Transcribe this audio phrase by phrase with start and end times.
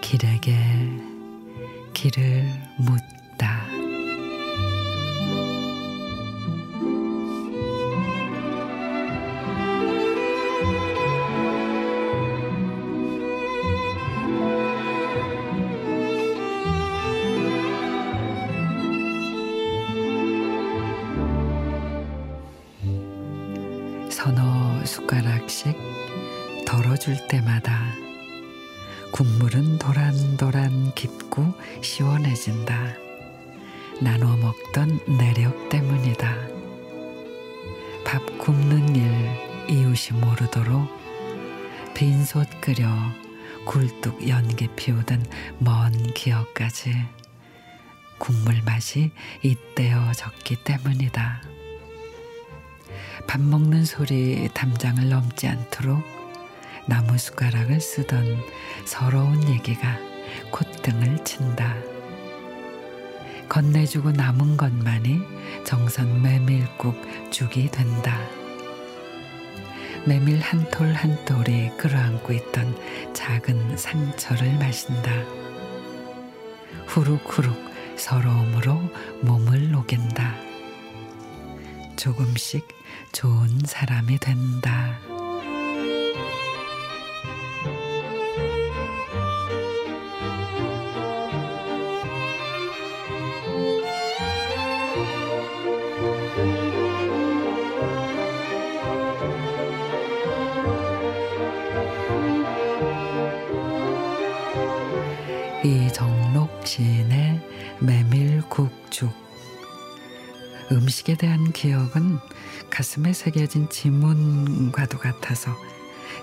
[0.00, 0.54] 길에게
[1.92, 2.44] 길을
[2.78, 3.83] 묻다.
[24.24, 25.76] 서너 숟가락씩
[26.66, 27.78] 덜어줄 때마다
[29.12, 31.52] 국물은 도란도란 깊고
[31.82, 32.94] 시원해진다.
[34.00, 36.34] 나눠 먹던 내력 때문이다.
[38.06, 39.04] 밥 굽는 일
[39.68, 40.88] 이웃이 모르도록
[41.92, 42.88] 빈솥 끓여
[43.66, 45.22] 굴뚝 연기 피우던
[45.58, 46.94] 먼 기억까지
[48.16, 49.10] 국물 맛이
[49.42, 51.53] 잇대어 졌기 때문이다.
[53.26, 56.02] 밥 먹는 소리 담장을 넘지 않도록
[56.86, 58.38] 나무 숟가락을 쓰던
[58.84, 59.98] 서러운 얘기가
[60.50, 61.74] 콧등을 친다.
[63.48, 65.20] 건네주고 남은 것만이
[65.64, 66.96] 정선 메밀국
[67.30, 68.18] 죽이 된다.
[70.06, 72.76] 메밀 한 톨 한 톨이 끌어안고 있던
[73.14, 75.10] 작은 상처를 마신다.
[76.88, 77.54] 후룩후룩
[77.96, 78.80] 서러움으로
[79.22, 80.43] 몸을 녹인다.
[81.96, 82.68] 조금씩
[83.12, 84.98] 좋은 사람이 된다.
[105.64, 107.40] 이정록 시인의
[107.80, 109.23] 메밀국죽
[110.72, 112.18] 음식에 대한 기억은
[112.70, 115.54] 가슴에 새겨진 지문과도 같아서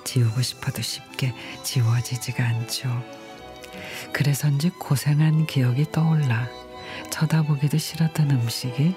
[0.04, 2.90] 지우고 싶어도 쉽게 지워지지가 않죠.
[4.14, 6.48] 그래서인지 고생한 기억이 떠올라
[7.12, 8.96] 쳐다보기도 싫었던 음식이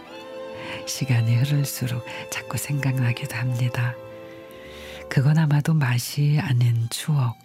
[0.86, 3.94] 시간이 흐를수록 자꾸 생각나기도 합니다.
[5.08, 7.36] 그건 아마도 맛이 아닌 추억.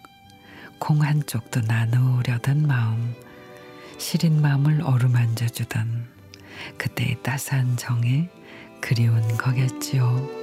[0.78, 3.14] 콩 한쪽도 나누려던 마음,
[3.98, 6.19] 시린 마음을 어루만져 주던
[6.76, 8.28] 그때의 따스한 정에
[8.80, 10.40] 그리운 거겠지요.